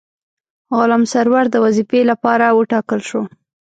غلام 0.77 1.03
سرور 1.11 1.45
د 1.51 1.55
وظیفې 1.65 2.01
لپاره 2.11 2.45
وټاکل 2.57 2.99
شو. 3.09 3.21